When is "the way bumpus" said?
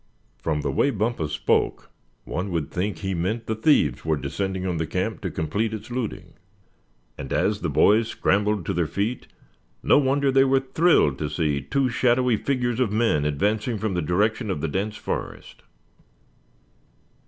0.61-1.31